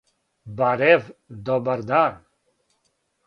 [0.61, 1.03] барев
[1.49, 2.13] добар дан